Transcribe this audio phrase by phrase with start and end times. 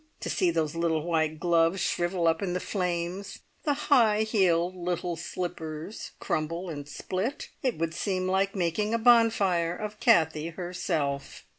[0.21, 5.15] To see those little white gloves shrivel up in the flames, the high heeled little
[5.15, 7.49] slippers crumple and split?
[7.61, 11.43] It would seem like making a bonfire of Kathie herself.